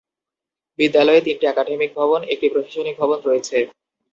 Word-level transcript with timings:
বিদ্যালয়ে 0.79 1.21
তিনটি 1.21 1.45
একাডেমিক 1.47 1.91
ভবন, 1.95 2.21
একটি 2.33 2.47
প্রশাসনিক 2.53 2.95
ভবন 3.01 3.19
রয়েছে। 3.23 3.57